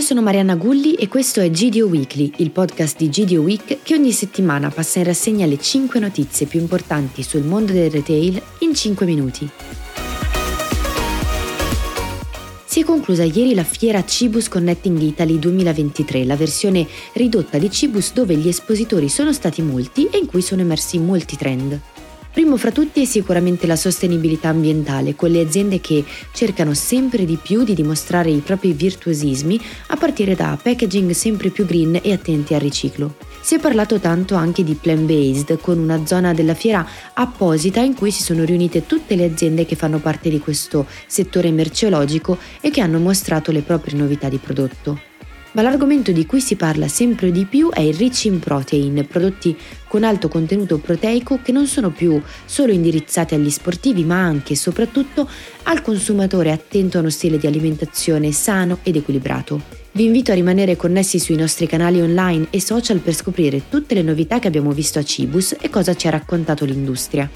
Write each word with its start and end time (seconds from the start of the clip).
sono 0.00 0.22
Marianna 0.22 0.56
Gulli 0.56 0.94
e 0.94 1.08
questo 1.08 1.40
è 1.40 1.50
GDO 1.50 1.86
Weekly, 1.86 2.32
il 2.36 2.50
podcast 2.50 2.96
di 2.96 3.08
GDO 3.08 3.42
Week 3.42 3.82
che 3.82 3.94
ogni 3.94 4.12
settimana 4.12 4.70
passa 4.70 4.98
in 4.98 5.04
rassegna 5.04 5.46
le 5.46 5.58
5 5.58 6.00
notizie 6.00 6.46
più 6.46 6.58
importanti 6.58 7.22
sul 7.22 7.42
mondo 7.42 7.72
del 7.72 7.90
retail 7.90 8.42
in 8.60 8.74
5 8.74 9.06
minuti. 9.06 9.50
Si 12.64 12.80
è 12.80 12.84
conclusa 12.84 13.24
ieri 13.24 13.54
la 13.54 13.62
fiera 13.62 14.04
Cibus 14.04 14.48
Connecting 14.48 15.00
Italy 15.00 15.38
2023, 15.38 16.24
la 16.24 16.34
versione 16.34 16.88
ridotta 17.12 17.58
di 17.58 17.70
Cibus 17.70 18.12
dove 18.12 18.34
gli 18.36 18.48
espositori 18.48 19.08
sono 19.08 19.32
stati 19.32 19.62
molti 19.62 20.08
e 20.10 20.18
in 20.18 20.26
cui 20.26 20.42
sono 20.42 20.62
emersi 20.62 20.98
molti 20.98 21.36
trend. 21.36 21.80
Primo 22.34 22.56
fra 22.56 22.72
tutti 22.72 23.00
è 23.00 23.04
sicuramente 23.04 23.64
la 23.64 23.76
sostenibilità 23.76 24.48
ambientale, 24.48 25.14
con 25.14 25.30
le 25.30 25.40
aziende 25.40 25.80
che 25.80 26.04
cercano 26.32 26.74
sempre 26.74 27.24
di 27.24 27.38
più 27.40 27.62
di 27.62 27.74
dimostrare 27.74 28.28
i 28.28 28.40
propri 28.40 28.72
virtuosismi 28.72 29.60
a 29.86 29.96
partire 29.96 30.34
da 30.34 30.58
packaging 30.60 31.12
sempre 31.12 31.50
più 31.50 31.64
green 31.64 32.00
e 32.02 32.12
attenti 32.12 32.52
al 32.52 32.60
riciclo. 32.60 33.14
Si 33.40 33.54
è 33.54 33.60
parlato 33.60 34.00
tanto 34.00 34.34
anche 34.34 34.64
di 34.64 34.74
plant-based, 34.74 35.60
con 35.60 35.78
una 35.78 36.06
zona 36.06 36.34
della 36.34 36.54
fiera 36.54 36.84
apposita 37.12 37.78
in 37.78 37.94
cui 37.94 38.10
si 38.10 38.24
sono 38.24 38.42
riunite 38.42 38.84
tutte 38.84 39.14
le 39.14 39.26
aziende 39.26 39.64
che 39.64 39.76
fanno 39.76 40.00
parte 40.00 40.28
di 40.28 40.40
questo 40.40 40.88
settore 41.06 41.52
merceologico 41.52 42.36
e 42.60 42.70
che 42.70 42.80
hanno 42.80 42.98
mostrato 42.98 43.52
le 43.52 43.62
proprie 43.62 43.96
novità 43.96 44.28
di 44.28 44.38
prodotto 44.38 45.12
ma 45.54 45.62
l'argomento 45.62 46.12
di 46.12 46.26
cui 46.26 46.40
si 46.40 46.56
parla 46.56 46.88
sempre 46.88 47.30
di 47.30 47.44
più 47.44 47.70
è 47.70 47.80
il 47.80 47.94
rich 47.94 48.24
in 48.24 48.38
protein, 48.38 49.06
prodotti 49.08 49.56
con 49.88 50.04
alto 50.04 50.28
contenuto 50.28 50.78
proteico 50.78 51.40
che 51.42 51.52
non 51.52 51.66
sono 51.66 51.90
più 51.90 52.20
solo 52.44 52.72
indirizzati 52.72 53.34
agli 53.34 53.50
sportivi, 53.50 54.04
ma 54.04 54.20
anche 54.20 54.54
e 54.54 54.56
soprattutto 54.56 55.28
al 55.64 55.82
consumatore 55.82 56.50
attento 56.50 56.96
a 56.96 57.00
uno 57.00 57.10
stile 57.10 57.38
di 57.38 57.46
alimentazione 57.46 58.32
sano 58.32 58.78
ed 58.82 58.96
equilibrato. 58.96 59.82
Vi 59.92 60.04
invito 60.04 60.32
a 60.32 60.34
rimanere 60.34 60.74
connessi 60.74 61.20
sui 61.20 61.36
nostri 61.36 61.68
canali 61.68 62.00
online 62.00 62.48
e 62.50 62.60
social 62.60 62.98
per 62.98 63.14
scoprire 63.14 63.68
tutte 63.68 63.94
le 63.94 64.02
novità 64.02 64.40
che 64.40 64.48
abbiamo 64.48 64.72
visto 64.72 64.98
a 64.98 65.04
Cibus 65.04 65.54
e 65.60 65.70
cosa 65.70 65.94
ci 65.94 66.08
ha 66.08 66.10
raccontato 66.10 66.64
l'industria. 66.64 67.30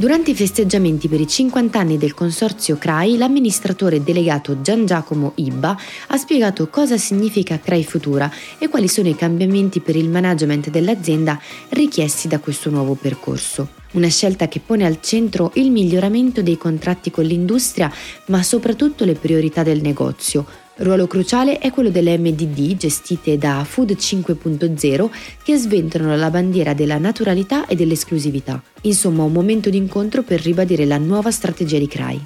Durante 0.00 0.30
i 0.30 0.34
festeggiamenti 0.34 1.08
per 1.08 1.20
i 1.20 1.26
50 1.26 1.78
anni 1.78 1.98
del 1.98 2.14
consorzio 2.14 2.78
CRAI, 2.78 3.18
l'amministratore 3.18 4.02
delegato 4.02 4.62
Gian 4.62 4.86
Giacomo 4.86 5.32
Ibba 5.34 5.76
ha 6.06 6.16
spiegato 6.16 6.70
cosa 6.70 6.96
significa 6.96 7.60
CRAI 7.60 7.84
Futura 7.84 8.32
e 8.58 8.68
quali 8.68 8.88
sono 8.88 9.08
i 9.08 9.14
cambiamenti 9.14 9.80
per 9.80 9.96
il 9.96 10.08
management 10.08 10.70
dell'azienda 10.70 11.38
richiesti 11.68 12.28
da 12.28 12.38
questo 12.38 12.70
nuovo 12.70 12.94
percorso. 12.94 13.72
Una 13.90 14.08
scelta 14.08 14.48
che 14.48 14.62
pone 14.64 14.86
al 14.86 15.02
centro 15.02 15.50
il 15.56 15.70
miglioramento 15.70 16.40
dei 16.40 16.56
contratti 16.56 17.10
con 17.10 17.26
l'industria, 17.26 17.92
ma 18.28 18.42
soprattutto 18.42 19.04
le 19.04 19.16
priorità 19.16 19.62
del 19.62 19.82
negozio, 19.82 20.46
Ruolo 20.80 21.06
cruciale 21.06 21.58
è 21.58 21.70
quello 21.70 21.90
delle 21.90 22.16
MDD 22.16 22.74
gestite 22.74 23.36
da 23.36 23.64
Food 23.64 23.90
5.0 23.90 25.10
che 25.42 25.56
sventano 25.58 26.16
la 26.16 26.30
bandiera 26.30 26.72
della 26.72 26.96
naturalità 26.96 27.66
e 27.66 27.74
dell'esclusività. 27.74 28.62
Insomma, 28.82 29.24
un 29.24 29.32
momento 29.32 29.68
d'incontro 29.68 30.22
per 30.22 30.40
ribadire 30.40 30.86
la 30.86 30.96
nuova 30.96 31.30
strategia 31.30 31.78
di 31.78 31.86
CRAI. 31.86 32.24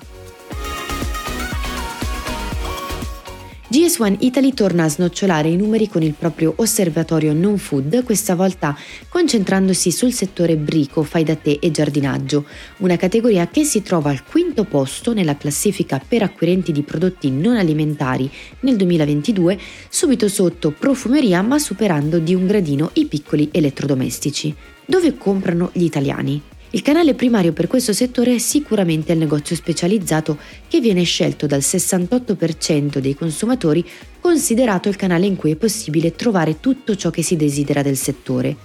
GS1 3.74 4.18
Italy 4.20 4.54
torna 4.54 4.84
a 4.84 4.88
snocciolare 4.88 5.48
i 5.48 5.56
numeri 5.56 5.88
con 5.88 6.00
il 6.00 6.14
proprio 6.14 6.52
osservatorio 6.58 7.32
non 7.32 7.58
food, 7.58 8.04
questa 8.04 8.36
volta 8.36 8.78
concentrandosi 9.08 9.90
sul 9.90 10.12
settore 10.12 10.56
brico, 10.56 11.02
fai 11.02 11.24
da 11.24 11.34
te 11.34 11.58
e 11.60 11.72
giardinaggio, 11.72 12.44
una 12.76 12.96
categoria 12.96 13.48
che 13.48 13.64
si 13.64 13.82
trova 13.82 14.10
al 14.10 14.22
quinto 14.22 14.62
posto 14.62 15.12
nella 15.12 15.36
classifica 15.36 16.00
per 16.06 16.22
acquirenti 16.22 16.70
di 16.70 16.82
prodotti 16.82 17.32
non 17.32 17.56
alimentari 17.56 18.30
nel 18.60 18.76
2022, 18.76 19.58
subito 19.88 20.28
sotto 20.28 20.70
profumeria 20.70 21.42
ma 21.42 21.58
superando 21.58 22.20
di 22.20 22.32
un 22.32 22.46
gradino 22.46 22.90
i 22.92 23.06
piccoli 23.06 23.48
elettrodomestici. 23.50 24.54
Dove 24.86 25.18
comprano 25.18 25.70
gli 25.72 25.82
italiani? 25.82 26.40
Il 26.74 26.82
canale 26.82 27.14
primario 27.14 27.52
per 27.52 27.68
questo 27.68 27.92
settore 27.92 28.34
è 28.34 28.38
sicuramente 28.38 29.12
il 29.12 29.18
negozio 29.18 29.54
specializzato 29.54 30.36
che 30.66 30.80
viene 30.80 31.04
scelto 31.04 31.46
dal 31.46 31.60
68% 31.60 32.98
dei 32.98 33.14
consumatori 33.14 33.88
considerato 34.18 34.88
il 34.88 34.96
canale 34.96 35.26
in 35.26 35.36
cui 35.36 35.52
è 35.52 35.56
possibile 35.56 36.16
trovare 36.16 36.58
tutto 36.58 36.96
ciò 36.96 37.10
che 37.10 37.22
si 37.22 37.36
desidera 37.36 37.80
del 37.80 37.96
settore. 37.96 38.56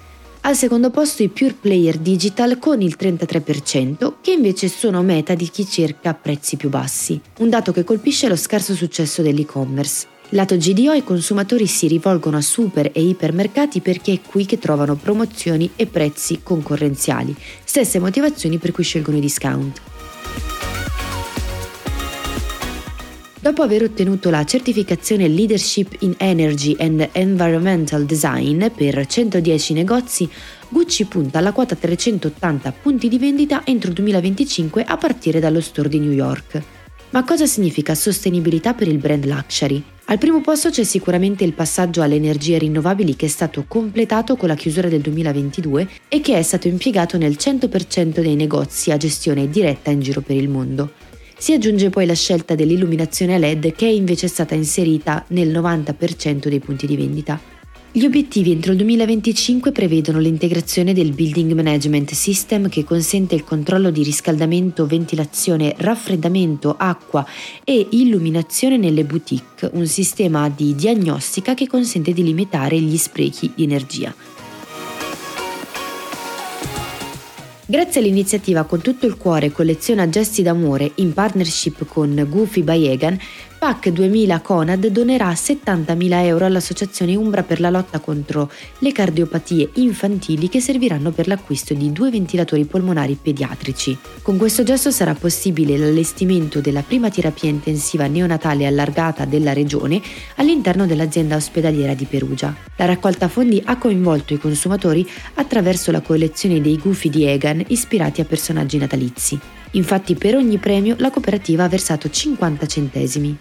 Al 0.41 0.55
secondo 0.55 0.89
posto 0.89 1.21
i 1.21 1.27
pure 1.27 1.53
player 1.53 1.97
digital 1.97 2.57
con 2.57 2.81
il 2.81 2.95
33%, 2.99 4.13
che 4.21 4.31
invece 4.31 4.69
sono 4.69 5.03
meta 5.03 5.35
di 5.35 5.47
chi 5.47 5.67
cerca 5.67 6.15
prezzi 6.15 6.57
più 6.57 6.69
bassi, 6.69 7.21
un 7.37 7.49
dato 7.49 7.71
che 7.71 7.83
colpisce 7.83 8.27
lo 8.27 8.35
scarso 8.35 8.73
successo 8.73 9.21
dell'e-commerce. 9.21 10.18
Lato 10.33 10.57
GDO 10.57 10.93
i 10.93 11.03
consumatori 11.03 11.65
si 11.65 11.87
rivolgono 11.87 12.37
a 12.37 12.41
super 12.41 12.91
e 12.93 13.01
ipermercati 13.01 13.81
perché 13.81 14.13
è 14.13 14.21
qui 14.21 14.45
che 14.45 14.59
trovano 14.59 14.95
promozioni 14.95 15.71
e 15.75 15.87
prezzi 15.87 16.41
concorrenziali, 16.43 17.35
stesse 17.63 17.97
motivazioni 17.97 18.59
per 18.59 18.71
cui 18.71 18.83
scelgono 18.83 19.17
i 19.17 19.21
discount. 19.21 19.81
Dopo 23.41 23.63
aver 23.63 23.83
ottenuto 23.83 24.29
la 24.29 24.43
certificazione 24.43 25.27
Leadership 25.27 25.95
in 26.01 26.13
Energy 26.17 26.75
and 26.77 27.09
Environmental 27.13 28.05
Design 28.05 28.67
per 28.75 29.07
110 29.07 29.73
negozi, 29.73 30.29
Gucci 30.67 31.05
punta 31.05 31.39
alla 31.39 31.53
quota 31.53 31.73
380 31.73 32.71
punti 32.73 33.07
di 33.07 33.17
vendita 33.17 33.65
entro 33.65 33.89
il 33.89 33.95
2025 33.95 34.83
a 34.83 34.95
partire 34.97 35.39
dallo 35.39 35.61
store 35.61 35.89
di 35.89 35.97
New 35.97 36.11
York. 36.11 36.61
Ma 37.11 37.23
cosa 37.23 37.47
significa 37.47 37.95
sostenibilità 37.95 38.75
per 38.75 38.87
il 38.87 38.99
brand 38.99 39.25
luxury? 39.25 39.83
Al 40.09 40.17
primo 40.17 40.41
posto 40.41 40.71
c'è 40.71 40.83
sicuramente 40.83 41.43
il 41.43 41.53
passaggio 41.53 42.01
alle 42.01 42.15
energie 42.15 42.57
rinnovabili 42.57 43.15
che 43.15 43.27
è 43.27 43.29
stato 43.29 43.65
completato 43.67 44.37
con 44.37 44.47
la 44.47 44.55
chiusura 44.55 44.87
del 44.87 45.01
2022 45.01 45.87
e 46.07 46.19
che 46.19 46.35
è 46.35 46.41
stato 46.41 46.67
impiegato 46.67 47.19
nel 47.19 47.33
100% 47.39 48.19
dei 48.19 48.33
negozi 48.33 48.89
a 48.89 48.97
gestione 48.97 49.51
diretta 49.51 49.91
in 49.91 49.99
giro 49.99 50.21
per 50.21 50.35
il 50.35 50.49
mondo. 50.49 50.93
Si 51.37 51.53
aggiunge 51.53 51.91
poi 51.91 52.07
la 52.07 52.15
scelta 52.15 52.55
dell'illuminazione 52.55 53.35
a 53.35 53.37
LED 53.37 53.73
che 53.73 53.85
è 53.85 53.91
invece 53.91 54.27
stata 54.27 54.55
inserita 54.55 55.25
nel 55.27 55.49
90% 55.49 56.47
dei 56.47 56.59
punti 56.59 56.87
di 56.87 56.97
vendita. 56.97 57.58
Gli 57.91 58.05
obiettivi 58.05 58.51
entro 58.51 58.71
il 58.73 58.77
2025 58.77 59.71
prevedono 59.71 60.19
l'integrazione 60.19 60.93
del 60.93 61.11
Building 61.11 61.53
Management 61.53 62.11
System 62.11 62.69
che 62.69 62.83
consente 62.83 63.33
il 63.33 63.43
controllo 63.43 63.89
di 63.89 64.03
riscaldamento, 64.03 64.85
ventilazione, 64.85 65.73
raffreddamento, 65.75 66.75
acqua 66.77 67.25
e 67.63 67.87
illuminazione 67.89 68.77
nelle 68.77 69.05
boutique, 69.05 69.71
un 69.73 69.87
sistema 69.87 70.49
di 70.49 70.75
diagnostica 70.75 71.55
che 71.55 71.65
consente 71.65 72.13
di 72.13 72.21
limitare 72.23 72.79
gli 72.79 72.95
sprechi 72.95 73.51
di 73.55 73.63
energia. 73.63 74.13
Grazie 77.65 78.01
all'iniziativa 78.01 78.63
Con 78.63 78.81
tutto 78.81 79.05
il 79.05 79.15
cuore 79.15 79.51
colleziona 79.51 80.09
gesti 80.09 80.41
d'amore 80.41 80.91
in 80.95 81.13
partnership 81.13 81.85
con 81.85 82.25
Goofy 82.27 82.63
by 82.63 82.87
Egan, 82.87 83.15
PAC 83.59 83.89
2000 83.89 84.39
Conad 84.39 84.87
donerà 84.87 85.31
70.000 85.31 86.23
euro 86.23 86.45
all'Associazione 86.45 87.17
Umbra 87.17 87.43
per 87.43 87.59
la 87.59 87.69
lotta 87.69 87.99
contro 87.99 88.49
le 88.77 88.93
cardiopatie 88.93 89.71
infantili 89.73 90.47
che 90.47 90.61
serviranno 90.61 91.11
per 91.11 91.27
l'acquisto 91.27 91.73
di 91.73 91.91
due 91.91 92.09
ventilatori 92.09 92.63
polmonari 92.63 93.19
pediatrici. 93.21 93.97
Con 94.21 94.37
questo 94.37 94.63
gesto 94.63 94.91
sarà 94.91 95.13
possibile 95.13 95.77
l'allestimento 95.77 96.61
della 96.61 96.83
prima 96.83 97.09
terapia 97.09 97.49
intensiva 97.49 98.07
neonatale 98.07 98.65
allargata 98.65 99.25
della 99.25 99.51
regione 99.51 100.01
all'interno 100.37 100.85
dell'azienda 100.85 101.35
ospedaliera 101.35 101.93
di 101.93 102.05
Perugia. 102.05 102.55
La 102.77 102.85
raccolta 102.85 103.27
fondi 103.27 103.61
ha 103.65 103.77
coinvolto 103.77 104.33
i 104.33 104.39
consumatori 104.39 105.05
attraverso 105.33 105.91
la 105.91 105.99
collezione 105.99 106.61
dei 106.61 106.77
gufi 106.77 107.09
di 107.09 107.25
Egan 107.25 107.61
ispirati 107.67 108.21
a 108.21 108.25
personaggi 108.25 108.77
natalizi. 108.77 109.58
Infatti 109.71 110.15
per 110.15 110.35
ogni 110.35 110.57
premio 110.57 110.95
la 110.97 111.11
cooperativa 111.11 111.63
ha 111.63 111.69
versato 111.69 112.09
50 112.09 112.65
centesimi. 112.65 113.37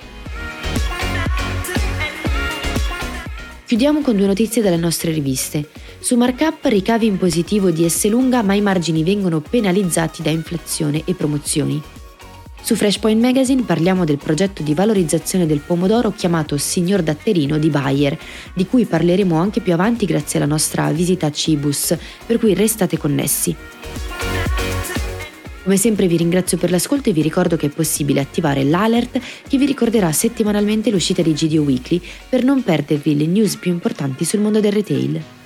Chiudiamo 3.65 4.01
con 4.01 4.17
due 4.17 4.27
notizie 4.27 4.63
dalle 4.63 4.77
nostre 4.77 5.13
riviste. 5.13 5.69
Su 5.99 6.17
markup 6.17 6.65
ricavi 6.65 7.07
in 7.07 7.19
positivo 7.19 7.71
di 7.71 7.87
S 7.89 8.09
lunga 8.09 8.43
ma 8.43 8.55
i 8.55 8.63
margini 8.63 9.03
vengono 9.03 9.41
penalizzati 9.41 10.23
da 10.23 10.31
inflazione 10.31 11.03
e 11.05 11.15
promozioni. 11.15 11.83
Su 12.61 12.75
Freshpoint 12.75 13.21
Magazine 13.21 13.63
parliamo 13.63 14.05
del 14.05 14.19
progetto 14.19 14.63
di 14.63 14.75
valorizzazione 14.75 15.47
del 15.47 15.61
pomodoro 15.61 16.13
chiamato 16.13 16.57
Signor 16.57 17.03
Datterino 17.03 17.57
di 17.57 17.71
Bayer, 17.71 18.19
di 18.53 18.67
cui 18.67 18.85
parleremo 18.85 19.37
anche 19.37 19.61
più 19.61 19.73
avanti 19.73 20.07
grazie 20.07 20.39
alla 20.39 20.49
nostra 20.49 20.91
visita 20.91 21.27
a 21.27 21.33
Cibus, 21.33 21.97
per 22.27 22.39
cui 22.39 22.55
restate 22.55 22.99
connessi. 22.99 23.57
Come 25.63 25.77
sempre 25.77 26.07
vi 26.07 26.17
ringrazio 26.17 26.57
per 26.57 26.71
l'ascolto 26.71 27.11
e 27.11 27.13
vi 27.13 27.21
ricordo 27.21 27.57
che 27.57 27.67
è 27.67 27.71
possibile 27.71 28.21
attivare 28.21 28.65
l'alert 28.65 29.21
che 29.49 29.59
vi 29.59 29.67
ricorderà 29.67 30.11
settimanalmente 30.13 30.91
l'uscita 30.91 31.21
di 31.21 31.33
GDO 31.33 31.63
Weekly 31.63 32.01
per 32.29 32.45
non 32.45 32.63
perdervi 32.63 33.17
le 33.17 33.27
news 33.27 33.57
più 33.57 33.71
importanti 33.71 34.25
sul 34.25 34.41
mondo 34.41 34.61
del 34.61 34.73
retail. 34.73 35.38